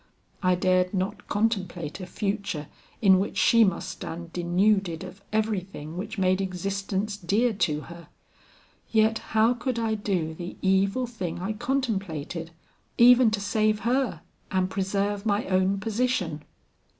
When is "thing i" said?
11.05-11.53